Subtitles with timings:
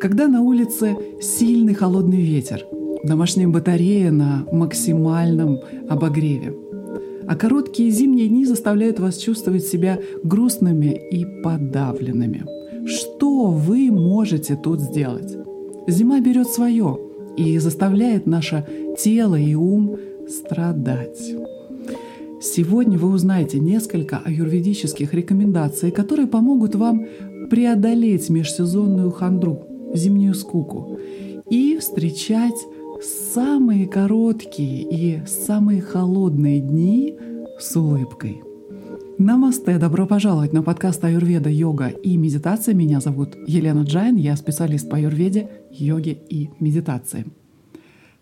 [0.00, 2.66] Когда на улице сильный холодный ветер,
[3.04, 6.54] домашняя батарея на максимальном обогреве.
[7.26, 12.44] А короткие зимние дни заставляют вас чувствовать себя грустными и подавленными.
[12.86, 15.36] Что вы можете тут сделать?
[15.88, 16.98] Зима берет свое
[17.36, 18.66] и заставляет наше
[18.98, 19.96] тело и ум
[20.28, 21.34] страдать.
[22.40, 27.06] Сегодня вы узнаете несколько аюрведических рекомендаций, которые помогут вам
[27.50, 29.65] преодолеть межсезонную хандру,
[29.96, 30.98] зимнюю скуку
[31.48, 32.66] и встречать
[33.34, 37.14] самые короткие и самые холодные дни
[37.58, 38.42] с улыбкой.
[39.18, 42.74] Намасте, добро пожаловать на подкаст Аюрведа, йога и медитация.
[42.74, 47.26] Меня зовут Елена Джайн, я специалист по аюрведе, йоге и медитации.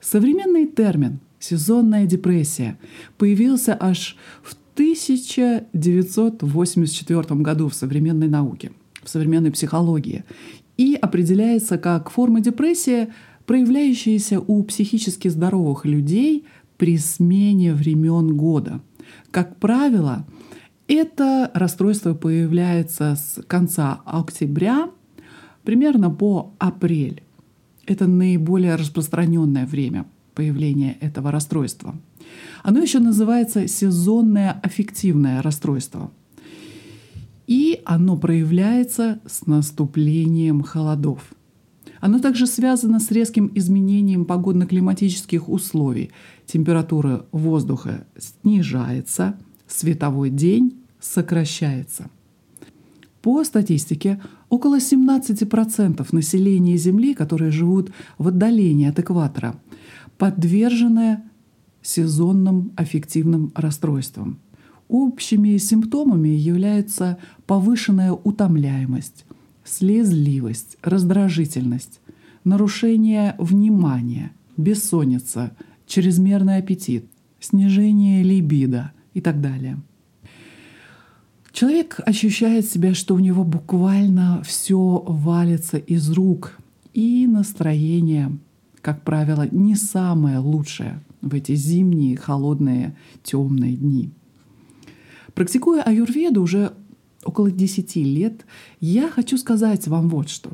[0.01, 2.79] Современный термин сезонная депрессия,
[3.19, 8.73] появился аж в 1984 году в современной науке,
[9.03, 10.25] в современной психологии,
[10.77, 13.09] и определяется как форма депрессии,
[13.47, 18.81] проявляющаяся у психически здоровых людей при смене времен года.
[19.31, 20.27] Как правило,
[20.89, 24.91] это расстройство появляется с конца октября
[25.63, 27.23] примерно по апрель.
[27.87, 31.95] Это наиболее распространенное время появления этого расстройства.
[32.63, 36.11] Оно еще называется сезонное аффективное расстройство.
[37.47, 41.35] И оно проявляется с наступлением холодов.
[42.01, 46.11] Оно также связано с резким изменением погодно-климатических условий.
[46.47, 52.11] Температура воздуха снижается, световой день сокращается.
[53.23, 54.21] По статистике,
[54.51, 59.57] около 17% населения Земли, которые живут в отдалении от экватора,
[60.19, 61.25] подверженная
[61.81, 64.41] сезонным аффективным расстройствам.
[64.89, 69.25] Общими симптомами являются повышенная утомляемость,
[69.65, 72.01] слезливость, раздражительность,
[72.45, 75.53] нарушение внимания, бессонница,
[75.87, 77.07] чрезмерный аппетит,
[77.41, 79.79] снижение либидо и так далее.
[81.53, 86.59] Человек ощущает себя, что у него буквально все валится из рук,
[86.93, 88.33] и настроение
[88.85, 94.11] как правило, не самое лучшее в эти зимние, холодные, темные дни.
[95.35, 96.73] Практикуя аюрведу уже
[97.25, 98.47] около 10 лет,
[98.81, 100.51] я хочу сказать вам вот что.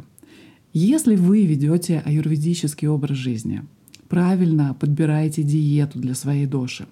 [0.73, 3.63] Если вы ведете аюрведический образ жизни,
[4.09, 6.87] правильно подбираете диету для своей доши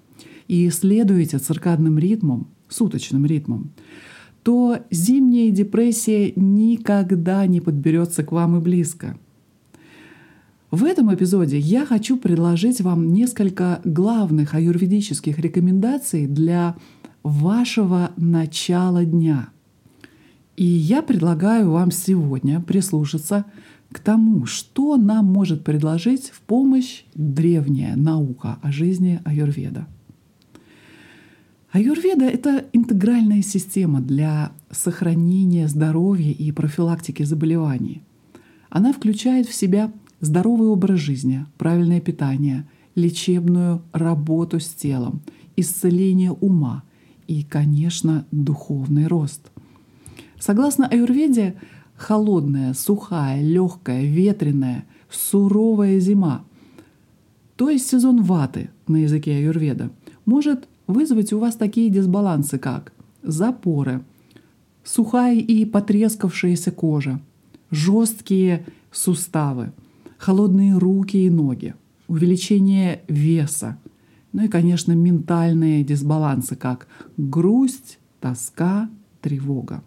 [0.48, 3.70] и следуете циркадным ритмам, суточным ритмам,
[4.42, 9.18] то зимняя депрессия никогда не подберется к вам и близко–
[10.70, 16.76] в этом эпизоде я хочу предложить вам несколько главных аюрведических рекомендаций для
[17.22, 19.48] вашего начала дня.
[20.56, 23.44] И я предлагаю вам сегодня прислушаться
[23.92, 29.86] к тому, что нам может предложить в помощь древняя наука о жизни аюрведа.
[31.70, 38.02] Аюрведа— это интегральная система для сохранения здоровья и профилактики заболеваний.
[38.70, 45.20] Она включает в себя здоровый образ жизни, правильное питание, лечебную работу с телом,
[45.56, 46.82] исцеление ума
[47.28, 49.52] и, конечно, духовный рост.
[50.40, 51.54] Согласно аюрведе,
[51.94, 56.44] холодная, сухая, легкая, ветреная, суровая зима,
[57.54, 59.90] то есть сезон ваты на языке аюрведа,
[60.26, 64.02] может вызвать у вас такие дисбалансы, как запоры,
[64.82, 67.20] сухая и потрескавшаяся кожа,
[67.70, 69.72] жесткие суставы–
[70.18, 71.74] холодные руки и ноги,
[72.08, 73.78] увеличение веса,
[74.32, 78.90] ну и, конечно, ментальные дисбалансы, как грусть, тоска,
[79.20, 79.82] тревога.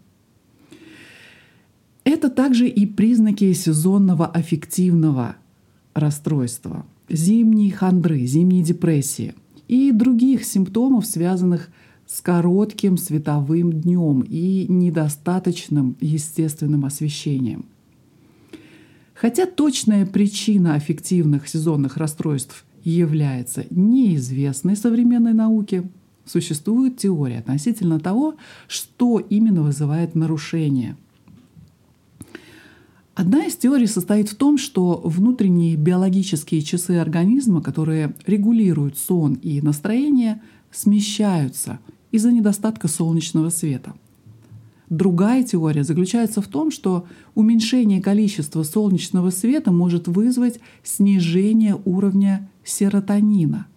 [2.04, 5.36] Это также и признаки сезонного аффективного
[5.94, 9.36] расстройства, зимней хандры, зимней депрессии
[9.68, 11.70] и других симптомов, связанных
[12.08, 17.66] с коротким световым днем и недостаточным естественным освещением.
[19.14, 25.90] Хотя точная причина аффективных сезонных расстройств является неизвестной современной науке,
[26.26, 28.36] существует теория относительно того,
[28.68, 30.96] что именно вызывает нарушение.
[33.14, 39.62] Одна из теорий состоит в том, что внутренние биологические часы организма, которые регулируют сон и
[39.62, 40.42] настроение,
[40.72, 41.80] смещаются
[42.12, 43.94] из-за недостатка солнечного света–
[44.92, 53.68] Другая теория заключается в том, что уменьшение количества солнечного света может вызвать снижение уровня серотонина,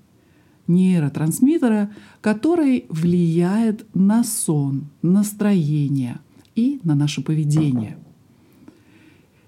[0.67, 1.91] нейротрансмиттера,
[2.21, 6.21] который влияет на сон, настроение
[6.55, 7.99] и на наше поведение.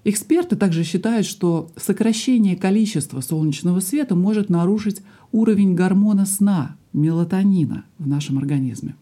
[0.03, 5.01] Эксперты также считают, что сокращение количества солнечного света может нарушить
[5.33, 8.95] уровень гормона сна, мелатонина в нашем организме.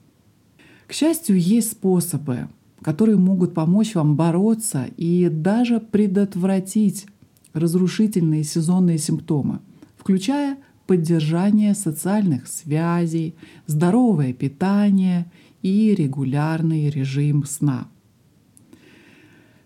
[0.88, 2.48] К счастью, есть способы,
[2.82, 7.06] которые могут помочь вам бороться и даже предотвратить
[7.54, 9.60] разрушительные сезонные симптомы,
[10.06, 10.58] включая
[10.88, 13.36] поддержание социальных связей,
[13.68, 15.26] здоровое питание
[15.62, 17.90] и регулярный режим сна–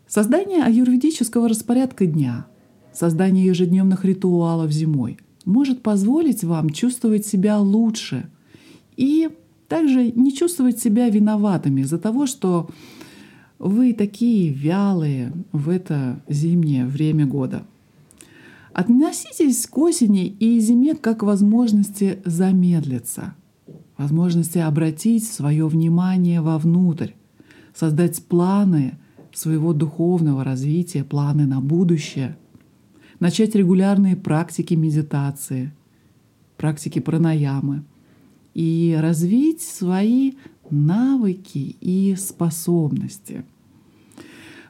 [0.09, 2.47] Создание аюрведического распорядка дня,
[2.91, 8.27] создание ежедневных ритуалов зимой может позволить вам чувствовать себя лучше
[8.97, 9.30] и
[9.68, 12.71] также не чувствовать себя виноватыми из-за того, что
[13.59, 17.68] вы такие вялые в это зимнее время года.
[18.80, 23.34] Относитесь к осени и зиме как к возможности замедлиться,
[23.98, 27.12] возможности обратить свое внимание вовнутрь,
[27.76, 28.98] создать планы—
[29.34, 32.38] своего духовного развития, планы на будущее,
[33.20, 35.74] начать регулярные практики медитации,
[36.56, 37.84] практики пранаямы
[38.54, 40.36] и развить свои
[40.70, 43.44] навыки и способности.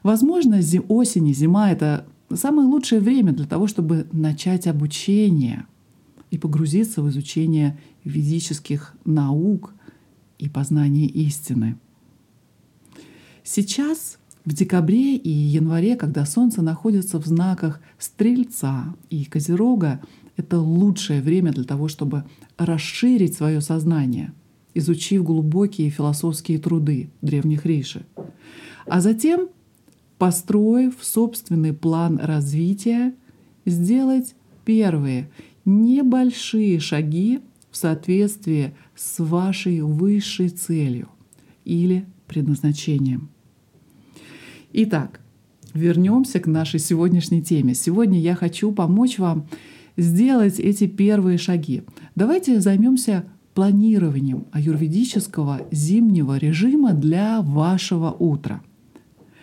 [0.02, 5.66] Возможно, осень и зима— это самое лучшее время для того, чтобы начать обучение
[6.30, 9.74] и погрузиться в изучение ведических наук
[10.38, 11.76] и познание истины.
[13.42, 20.00] Сейчас в декабре и январе, когда Солнце находится в знаках Стрельца и Козерога,
[20.36, 22.24] это лучшее время для того, чтобы
[22.56, 24.32] расширить свое сознание,
[24.72, 28.06] изучив глубокие философские труды древних риши.
[28.86, 29.48] А затем,
[30.20, 33.14] построив собственный план развития,
[33.64, 34.34] сделать
[34.66, 35.30] первые
[35.64, 37.40] небольшие шаги
[37.70, 41.08] в соответствии с вашей высшей целью
[41.64, 43.30] или предназначением.
[44.74, 45.20] Итак,
[45.72, 47.72] вернемся к нашей сегодняшней теме.
[47.72, 49.48] Сегодня я хочу помочь вам
[49.96, 51.82] сделать эти первые шаги.
[52.14, 53.24] Давайте займемся
[53.54, 58.60] планированием аюрведического зимнего режима для вашего утра.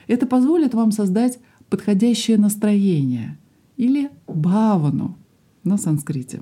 [0.08, 1.40] Это позволит вам создать
[1.70, 3.38] подходящее настроение
[3.76, 5.18] или бхавану
[5.64, 6.42] на санскрите.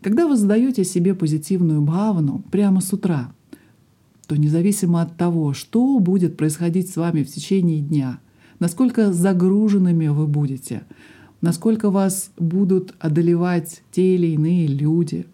[0.00, 3.32] Когда вы задаете себе позитивную бхавану прямо с утра,
[4.26, 8.20] то независимо от того, что будет происходить с вами в течение дня,
[8.58, 10.82] насколько загруженными вы будете,
[11.40, 15.26] насколько вас будут одолевать те или иные люди,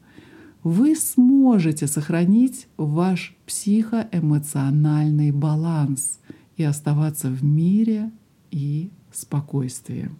[0.62, 6.20] вы сможете сохранить ваш психоэмоциональный баланс
[6.56, 8.10] и оставаться в мире
[8.50, 10.10] и спокойствии.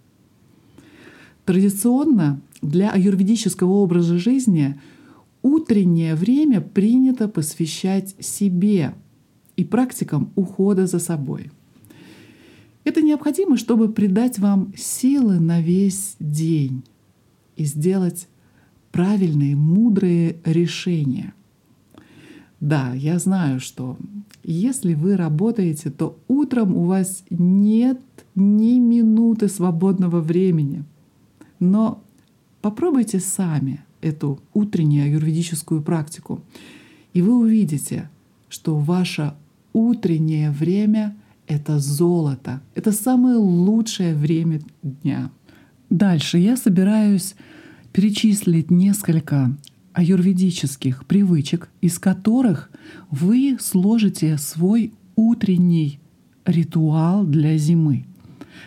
[1.45, 4.79] Традиционно для аюрведического образа жизни–
[5.45, 8.95] утреннее время принято посвящать себе
[9.55, 11.51] и практикам ухода за собой.
[12.83, 16.83] Это необходимо, чтобы придать вам силы на весь день
[17.57, 18.27] и сделать
[18.91, 21.35] правильные, мудрые решения.
[22.65, 23.95] Да, я знаю, что
[24.43, 28.01] если вы работаете, то утром у вас нет
[28.33, 30.83] ни минуты свободного времени.
[31.59, 32.01] Но
[32.61, 36.41] попробуйте сами эту утреннюю аюрведическую практику.
[37.13, 38.09] И вы увидите,
[38.49, 39.35] что ваше
[39.73, 41.15] утреннее время—
[41.47, 45.29] это золото, это самое лучшее время дня.
[45.91, 47.35] Дальше я собираюсь
[47.93, 49.55] перечислить несколько
[49.95, 52.69] аюрведических привычек, из которых
[53.09, 55.99] вы сложите свой утренний
[56.45, 58.05] ритуал для зимы,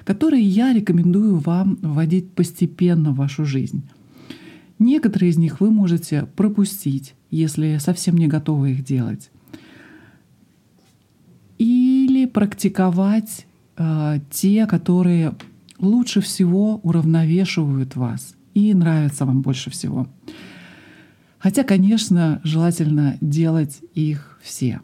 [0.04, 3.82] который я рекомендую вам вводить постепенно в вашу жизнь.
[4.78, 9.30] Некоторые из них вы можете пропустить, если совсем не готовы их делать.
[11.58, 15.34] Или практиковать э, те, которые
[15.78, 20.06] лучше всего уравновешивают вас и нравятся вам больше всего.
[21.38, 24.80] Хотя, конечно, желательно делать их все.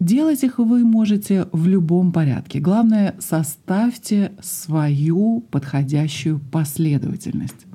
[0.00, 2.58] Делать их вы можете в любом порядке.
[2.58, 7.66] Главное, составьте свою подходящую последовательность.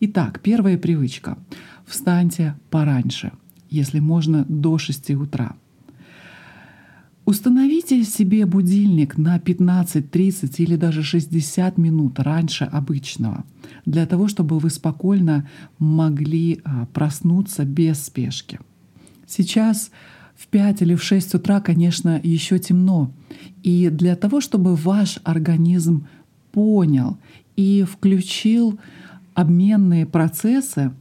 [0.00, 1.36] Итак, первая привычка.
[1.84, 3.32] Встаньте пораньше,
[3.68, 5.56] если можно до 6 утра.
[7.28, 13.44] Установите себе будильник на 15, 30 или даже 60 минут раньше обычного,
[13.84, 15.46] для того, чтобы вы спокойно
[15.78, 18.58] могли а, проснуться без спешки.
[19.26, 19.90] Сейчас
[20.36, 23.12] в 5 или в 6 утра, конечно, еще темно.
[23.62, 26.06] И для того, чтобы ваш организм
[26.50, 27.18] понял
[27.56, 28.80] и включил
[29.34, 30.92] обменные процессы,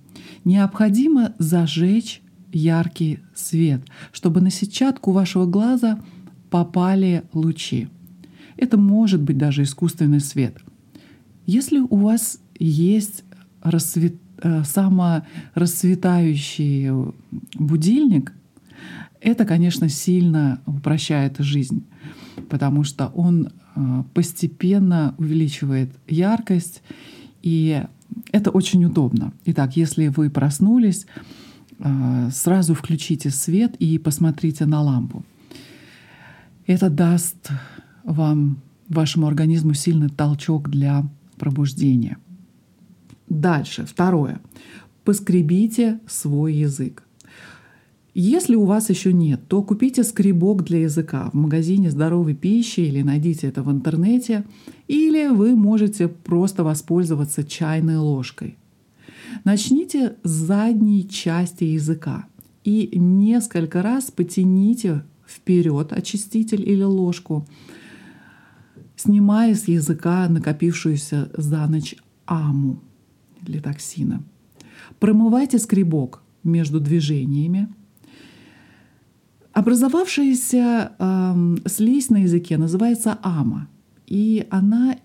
[0.44, 3.82] необходимо зажечь яркий свет,
[4.12, 6.02] чтобы на сетчатку вашего глаза
[6.50, 7.88] попали лучи.
[8.58, 10.58] Это может быть даже искусственный свет.
[11.46, 13.24] Если у вас есть
[13.62, 14.16] расцвет...
[14.44, 16.92] Э, саморасцветающий
[17.56, 18.34] будильник,
[19.20, 21.84] это, конечно, сильно упрощает жизнь,
[22.48, 23.50] потому что он э,
[24.14, 26.84] постепенно увеличивает яркость,
[27.42, 27.84] и
[28.32, 29.34] это очень удобно.
[29.46, 31.08] Итак, если вы проснулись,
[31.80, 35.26] э, сразу включите свет и посмотрите на лампу.
[36.68, 37.50] Это даст
[38.04, 42.18] вам, вашему организму сильный толчок для пробуждения.
[43.30, 44.42] Дальше, второе.
[45.06, 47.04] Поскребите свой язык.
[48.14, 53.02] Если у вас еще нет, то купите скребок для языка в магазине здоровой пищи или
[53.02, 54.44] найдите это в интернете,
[54.88, 58.58] или вы можете просто воспользоваться чайной ложкой.
[59.46, 62.26] Начните с задней части языка
[62.64, 67.48] и несколько раз потяните вперед очиститель или ложку,
[68.96, 72.80] снимая с языка накопившуюся за ночь аму
[73.46, 74.24] или токсины.
[75.00, 77.68] Промывайте скребок между движениями,
[79.58, 83.68] Образовавшаяся э, слизь на языке называется ама,
[84.06, 84.98] и она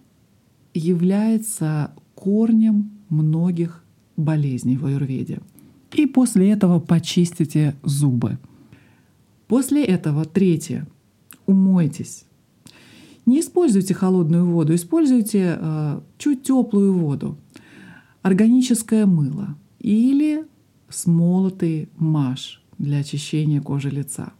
[0.74, 3.82] является корнем многих
[4.18, 5.40] болезней в аюрведе.
[5.92, 8.38] И после этого почистите зубы.
[9.48, 10.86] После этого третье.
[11.46, 12.24] Умойтесь.
[13.26, 17.38] Не используйте холодную воду, используйте э, чуть теплую воду,
[18.22, 20.44] органическое мыло или
[20.88, 24.32] смолотый маш для очищения кожи лица.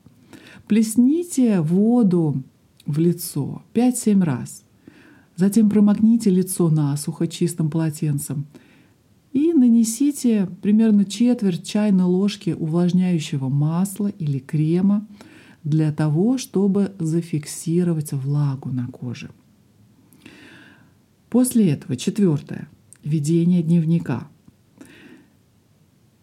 [0.66, 2.42] Плесните воду
[2.86, 4.64] в лицо 5-7 раз.
[5.36, 8.46] Затем промокните лицо насухо чистым полотенцем
[9.32, 15.06] и нанесите примерно четверть чайной ложки увлажняющего масла или крема
[15.64, 19.30] для того, чтобы зафиксировать влагу на коже.
[21.30, 22.68] После этого четвертое.
[23.04, 24.28] Ведение дневника.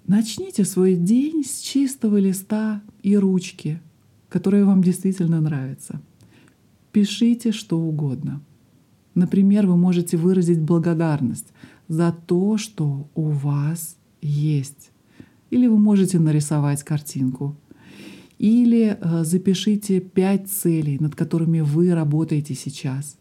[0.07, 3.81] Начните свой день с чистого листа и ручки–
[4.29, 6.01] которое вам действительно нравится.
[6.91, 8.41] Пишите что угодно.
[9.15, 11.47] Например, вы можете выразить благодарность
[11.89, 14.91] за то, что у вас есть.
[15.49, 17.57] Или вы можете нарисовать картинку.
[18.37, 23.17] Или э, запишите пять целей, над которыми вы работаете сейчас.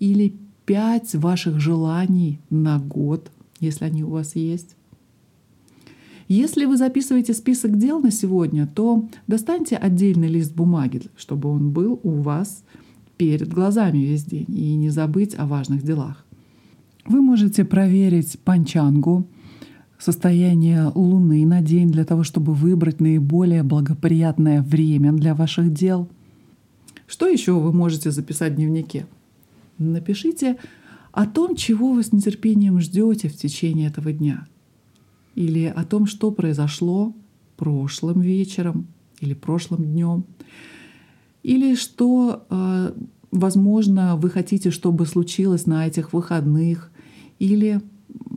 [0.00, 0.34] Или
[0.64, 4.74] пять ваших желаний на год, если они у вас есть.
[6.28, 12.00] Если вы записываете список дел на сегодня, то достаньте отдельный лист бумаги, чтобы он был
[12.02, 12.64] у вас
[13.16, 16.27] перед глазами весь день и не забыть о важных делах.
[17.08, 19.26] Вы можете проверить панчангу,
[19.98, 26.08] состояние Луны на день для того, чтобы выбрать наиболее благоприятное время для ваших дел.
[27.06, 29.06] Что еще вы можете записать в дневнике?
[29.78, 30.58] Напишите
[31.10, 34.46] о том, чего вы с нетерпением ждете в течение этого дня–
[35.38, 37.14] или о том, что произошло
[37.56, 38.88] прошлым вечером
[39.20, 40.24] или прошлым днем,
[41.44, 42.92] или что, э,
[43.30, 46.90] возможно, вы хотите, чтобы случилось на этих выходных,
[47.38, 47.80] или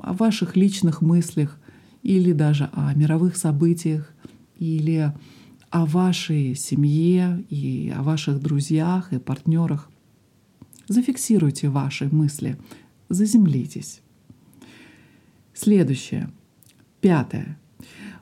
[0.02, 1.60] о ваших личных мыслях,
[2.04, 4.12] или даже о мировых событиях,
[4.58, 5.14] или
[5.70, 9.90] о вашей семье и о ваших друзьях и партнерах.
[10.88, 12.58] Зафиксируйте ваши мысли,
[13.10, 14.02] заземлитесь.
[15.54, 16.30] Следующее—
[17.02, 17.58] Пятое.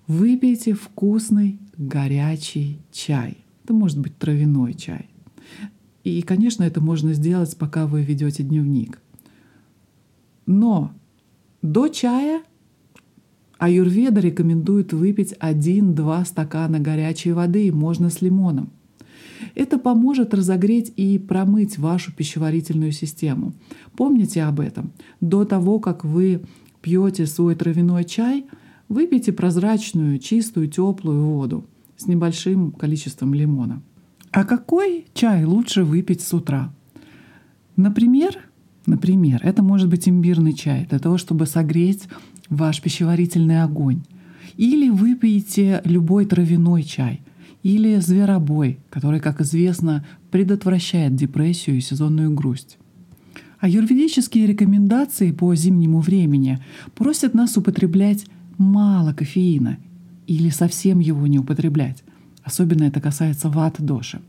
[0.07, 3.38] Выпейте вкусный горячий чай.
[3.63, 5.09] Это может быть травяной чай.
[6.05, 9.01] И, конечно, это можно сделать, пока вы ведете дневник.
[10.49, 10.91] Но
[11.61, 12.41] до чая
[13.57, 18.71] аюрведа рекомендует выпить 1-2 стакана горячей воды, можно с лимоном.
[19.55, 23.53] Это поможет разогреть и промыть вашу пищеварительную систему.
[23.95, 24.91] Помните об этом.
[25.21, 26.41] До того, как вы
[26.81, 28.45] пьете свой травяной чай–
[28.89, 31.63] Выпейте прозрачную, чистую, теплую воду
[31.95, 33.83] с небольшим количеством лимона.
[34.31, 36.73] А какой чай лучше выпить с утра?
[37.75, 38.48] Например,
[38.86, 42.07] например, это может быть имбирный чай для того, чтобы согреть
[42.50, 44.01] ваш пищеварительный огонь.
[44.57, 47.21] Или выпейте любой травяной чай.
[47.63, 52.77] Или зверобой, который, как известно, предотвращает депрессию и сезонную грусть.
[53.59, 56.59] А юридические рекомендации по зимнему времени
[56.95, 58.25] просят нас употреблять
[58.57, 59.77] мало кофеина
[60.27, 62.03] или совсем его не употреблять.
[62.43, 64.21] Особенно это касается ват-доши.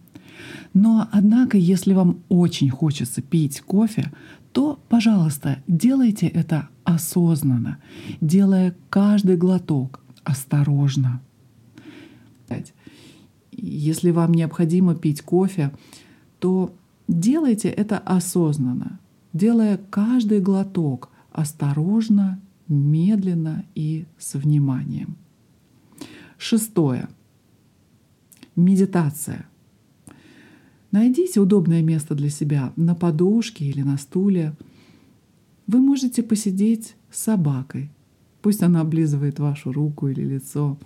[0.75, 4.11] Но, однако, если вам очень хочется пить кофе,
[4.53, 7.79] то, пожалуйста, делайте это осознанно,
[8.21, 11.21] делая каждый глоток осторожно.
[13.53, 15.73] Если вам необходимо пить кофе,
[16.39, 16.75] то
[17.11, 19.01] Делайте это осознанно,
[19.33, 25.17] делая каждый глоток осторожно, медленно и с вниманием.
[26.39, 27.09] Шестое.
[28.55, 29.49] Медитация.
[30.93, 34.55] Найдите удобное место для себя на подушке или на стуле.
[35.67, 37.91] Вы можете посидеть с собакой.
[38.43, 40.79] Пусть она облизывает вашу руку или лицо.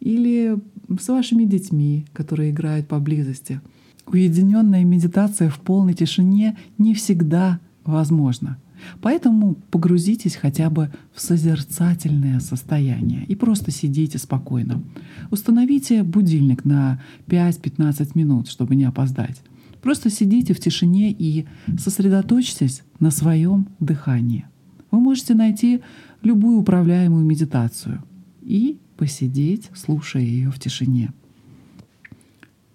[0.00, 0.56] Или
[0.98, 3.60] с вашими детьми, которые играют поблизости.
[4.06, 8.58] Уединенная медитация в полной тишине не всегда возможна.
[9.00, 14.82] Поэтому погрузитесь хотя бы в созерцательное состояние и просто сидите спокойно.
[15.30, 19.42] Установите будильник на 5-15 минут, чтобы не опоздать.
[19.82, 21.46] Просто сидите в тишине и
[21.78, 24.46] сосредоточьтесь на своем дыхании.
[24.90, 25.80] Вы можете найти
[26.22, 28.02] любую управляемую медитацию
[28.42, 31.12] и посидеть, слушая ее в тишине.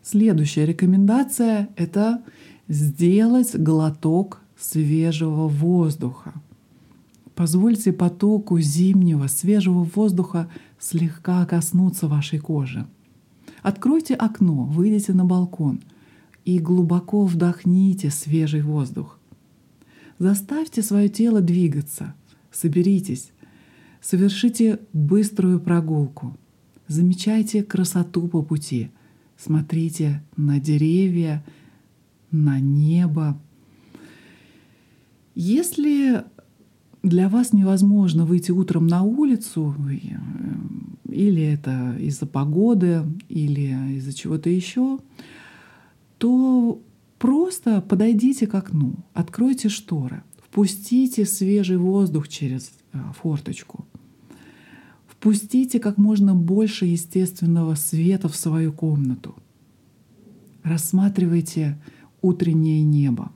[0.03, 2.22] Следующая рекомендация— это
[2.68, 6.34] сделать глоток свежего воздуха.
[7.36, 10.50] Позвольте потоку зимнего свежего воздуха
[10.80, 12.86] слегка коснуться вашей кожи.
[13.63, 15.82] Откройте окно, выйдите на балкон
[16.46, 19.20] и глубоко вдохните свежий воздух.
[20.20, 22.13] Заставьте свое тело двигаться,
[22.51, 23.32] соберитесь,
[24.01, 26.38] совершите быструю прогулку,
[26.88, 28.91] замечайте красоту по пути,
[29.38, 31.44] смотрите на деревья,
[32.30, 33.39] на небо,
[35.36, 36.24] если
[37.04, 44.50] для вас невозможно выйти утром на улицу, э, или это из-за погоды, или из-за чего-то
[44.50, 45.00] еще,
[46.18, 46.82] то
[47.18, 53.86] просто подойдите к окну, откройте шторы, впустите свежий воздух через э, форточку,
[55.08, 59.36] впустите как можно больше естественного света в свою комнату,
[60.64, 61.80] рассматривайте
[62.22, 63.32] утреннее небо.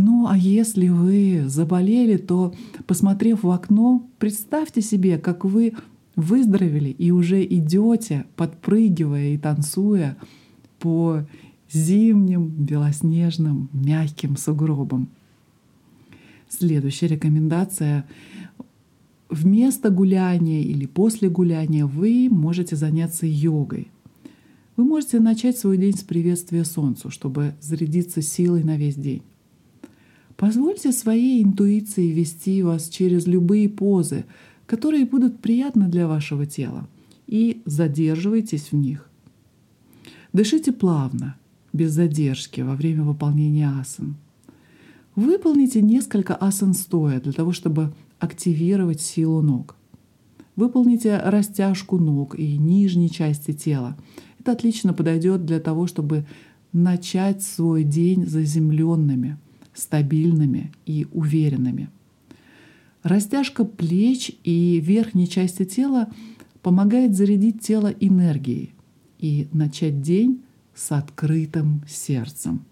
[0.00, 2.54] Ну а если вы заболели, то,
[2.86, 5.74] посмотрев в окно, представьте себе, как вы
[6.14, 10.16] выздоровели и уже идете, подпрыгивая и танцуя
[10.78, 11.26] по
[11.68, 15.08] зимним белоснежным мягким сугробам.
[16.48, 18.06] Следующая рекомендация.
[19.28, 23.90] Вместо гуляния или после гуляния вы можете заняться йогой.
[24.76, 29.22] Вы можете начать свой день с приветствия Солнцу, чтобы зарядиться силой на весь день.
[30.38, 34.24] Позвольте своей интуиции вести вас через любые позы,
[34.66, 36.88] которые будут приятны для вашего тела,
[37.26, 39.10] и задерживайтесь в них.
[40.32, 41.36] Дышите плавно,
[41.72, 44.14] без задержки во время выполнения асан.
[45.16, 49.74] Выполните несколько асан стоя для того, чтобы активировать силу ног.
[50.54, 53.96] Выполните растяжку ног и нижней части тела.
[54.38, 56.26] Это отлично подойдет для того, чтобы
[56.72, 59.36] начать свой день заземленными–
[59.78, 61.88] стабильными и уверенными.
[63.02, 66.08] Растяжка плеч и верхней части тела
[66.62, 68.74] помогает зарядить тело энергией
[69.18, 70.42] и начать день
[70.74, 72.64] с открытым сердцем.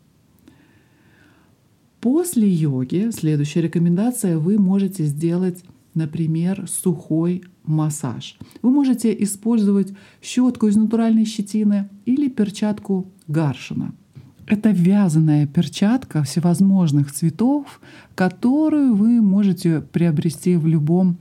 [2.00, 5.64] После йоги, следующая рекомендация, вы можете сделать,
[5.94, 8.36] например, сухой массаж.
[8.62, 9.92] Вы можете использовать
[10.22, 13.94] щетку из натуральной щетины или перчатку гаршина–
[14.46, 17.80] это вязаная перчатка всевозможных цветов,
[18.14, 21.18] которую вы можете приобрести в любом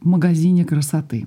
[0.00, 1.26] магазине красоты.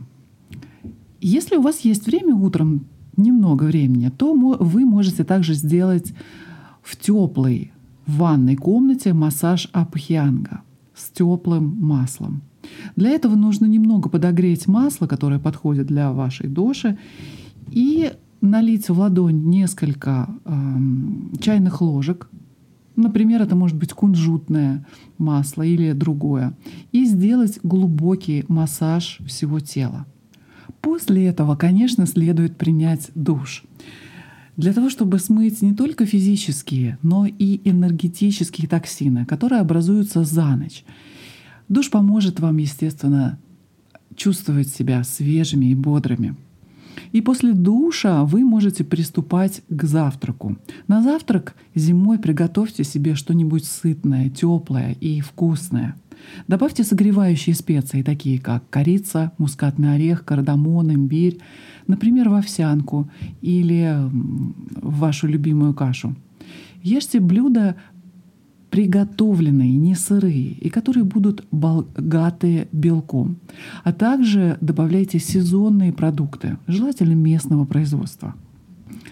[1.21, 2.85] Если у вас есть время утром,
[3.17, 6.13] немного времени, то вы можете также сделать
[6.81, 7.71] в теплой
[8.05, 10.61] ванной комнате массаж абхьянга
[10.93, 12.41] с теплым маслом.
[12.95, 16.97] Для этого нужно немного подогреть масло, которое подходит для вашей доши,
[17.71, 18.11] и
[18.55, 20.77] налить в ладонь несколько э,
[21.41, 22.29] чайных ложек,
[22.95, 24.85] например, это может быть кунжутное
[25.17, 26.55] масло или другое,
[26.93, 30.05] и сделать глубокий массаж всего тела.
[30.79, 33.65] После этого, конечно, следует принять душ.
[34.55, 40.85] Для того, чтобы смыть не только физические, но и энергетические токсины, которые образуются за ночь.
[41.67, 43.37] Душ поможет вам, естественно,
[44.15, 46.35] чувствовать себя свежими и бодрыми.
[47.11, 50.57] И после душа вы можете приступать к завтраку.
[50.87, 55.95] На завтрак зимой приготовьте себе что-нибудь сытное, теплое и вкусное.
[56.47, 61.39] Добавьте согревающие специи, такие как корица, мускатный орех, кардамон, имбирь,
[61.87, 63.09] например, в овсянку
[63.41, 63.95] или
[64.81, 66.15] в вашу любимую кашу.
[66.81, 67.75] Ешьте блюда
[68.75, 73.37] приготовленные, не сырые, и которые будут богатые белком.
[73.85, 78.35] А также добавляйте сезонные продукты, желательно местного производства.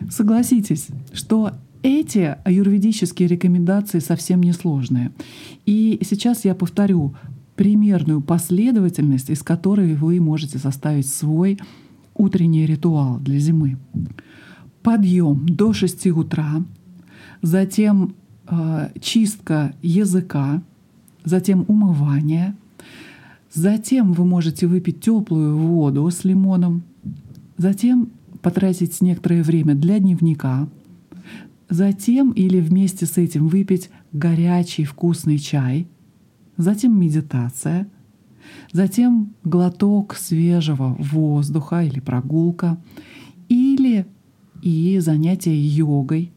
[0.10, 5.14] Согласитесь, что эти аюрведические рекомендации совсем несложные.
[5.66, 7.16] И сейчас я повторю
[7.56, 11.58] примерную последовательность, из которой вы можете составить свой
[12.16, 13.78] утренний ритуал для зимы.
[14.82, 16.66] Подъем до 6 утра,
[17.42, 18.16] затем
[19.00, 20.62] чистка языка,
[21.24, 22.56] затем умывание,
[23.52, 26.84] затем вы можете выпить теплую воду с лимоном,
[27.58, 28.10] затем
[28.42, 30.68] потратить некоторое время для дневника,
[31.70, 35.88] затем или вместе с этим выпить горячий вкусный чай,
[36.58, 37.88] затем медитация,
[38.74, 42.78] затем глоток свежего воздуха или прогулка,
[43.48, 44.06] или
[44.62, 46.32] и занятие йогой.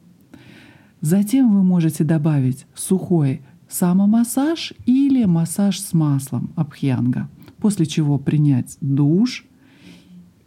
[1.06, 9.44] Затем вы можете добавить сухой самомассаж или массаж с маслом абхьянга, после чего принять душ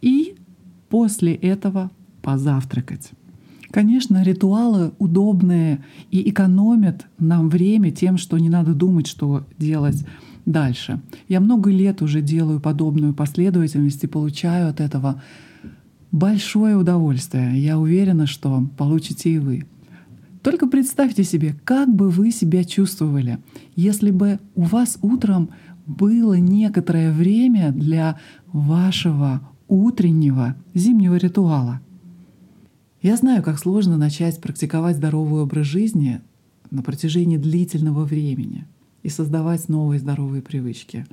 [0.02, 0.34] и
[0.90, 3.12] после этого позавтракать.
[3.70, 10.04] Конечно, ритуалы удобные и экономят нам время тем, что не надо думать, что делать
[10.44, 11.00] дальше.
[11.26, 15.22] Я много лет уже делаю подобную последовательность и получаю от этого
[16.12, 17.58] большое удовольствие.
[17.58, 19.64] Я уверена, что получите и вы.
[20.42, 23.38] Только представьте себе, как бы вы себя чувствовали,
[23.76, 25.50] если бы у вас утром
[25.86, 31.80] было некоторое время для вашего утреннего зимнего ритуала.
[33.02, 36.20] Я знаю, как сложно начать практиковать здоровый образ жизни
[36.70, 38.66] на протяжении длительного времени
[39.02, 41.06] и создавать новые здоровые привычки.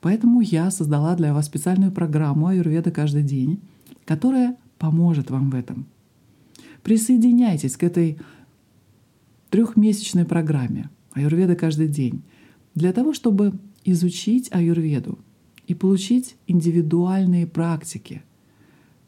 [0.00, 3.60] Поэтому я создала для вас специальную программу Аюрведа каждый день,
[4.04, 5.86] которая поможет вам в этом.
[6.82, 8.18] Присоединяйтесь к этой
[9.54, 12.24] трехмесячной программе Аюрведа каждый день
[12.74, 13.52] для того, чтобы
[13.84, 15.20] изучить аюрведу
[15.68, 18.24] и получить индивидуальные практики,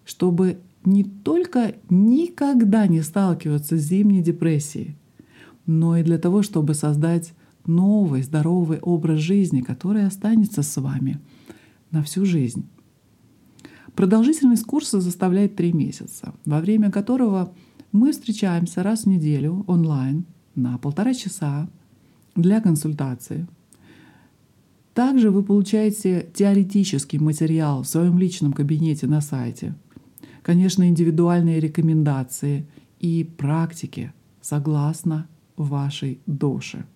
[0.04, 4.96] чтобы не только никогда не сталкиваться с зимней депрессией,
[5.66, 7.32] но и для того, чтобы создать
[7.66, 11.18] новый здоровый образ жизни, который останется с вами
[11.90, 12.68] на всю жизнь.
[13.96, 17.52] Продолжительность курса составляет три месяца, во время которого
[17.90, 20.24] мы встречаемся раз в неделю онлайн
[20.56, 21.68] на полтора часа
[22.34, 23.46] для консультации.
[24.94, 29.74] Также вы получаете теоретический материал в своем личном кабинете на сайте,
[30.42, 32.66] конечно, индивидуальные рекомендации
[32.98, 36.86] и практики согласно вашей доши.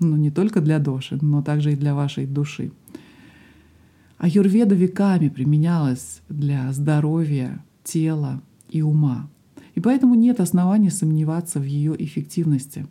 [0.00, 2.72] Ну, не только для доши, но также и для вашей души.
[4.18, 9.28] Аюрведа веками применялась для здоровья тела и ума.
[9.74, 12.86] И поэтому нет оснований сомневаться в ее эффективности.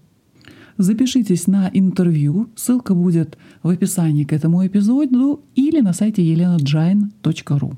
[0.78, 7.76] Запишитесь на интервью, ссылка будет в описании к этому эпизоду или на сайте elenajain.ru.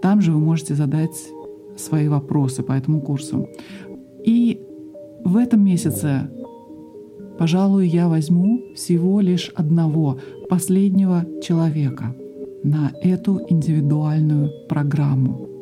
[0.00, 1.16] Там же вы можете задать
[1.76, 3.48] свои вопросы по этому курсу.
[4.24, 4.60] И
[5.24, 6.30] в этом месяце,
[7.38, 12.14] пожалуй, я возьму всего лишь одного, последнего человека
[12.62, 15.57] на эту индивидуальную программу.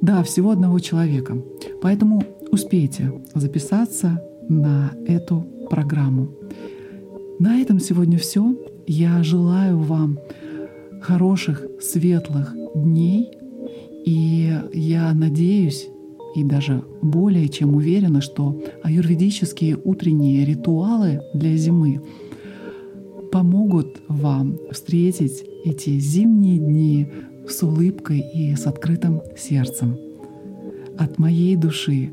[0.00, 1.42] Да, всего одного человека.
[1.82, 6.30] Поэтому успейте записаться на эту программу.
[7.38, 8.56] На этом сегодня все.
[8.86, 10.18] Я желаю вам
[11.02, 13.30] хороших, светлых дней.
[14.04, 15.88] И я надеюсь
[16.34, 22.00] и даже более чем уверена, что аюрведические утренние ритуалы для зимы
[23.32, 27.08] помогут вам встретить эти зимние дни
[27.50, 29.98] с улыбкой и с открытым сердцем.
[30.98, 32.10] От моей души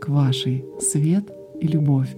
[0.00, 1.24] к вашей свет
[1.60, 2.14] и любовь.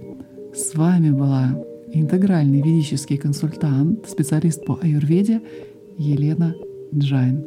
[0.53, 5.41] С вами была интегральный ведический консультант, специалист по аюрведе
[5.97, 6.55] Елена
[6.93, 7.45] Джайн.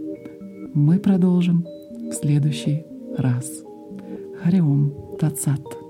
[0.75, 1.67] Мы продолжим
[2.11, 2.85] в следующий
[3.17, 3.63] раз.
[4.42, 5.86] Хари Ом Тат Сат.